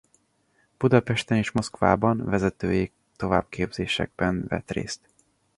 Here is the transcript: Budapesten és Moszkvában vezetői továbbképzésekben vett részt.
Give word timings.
Budapesten 0.79 1.37
és 1.37 1.51
Moszkvában 1.51 2.25
vezetői 2.25 2.91
továbbképzésekben 3.15 4.45
vett 4.47 4.71
részt. 4.71 4.99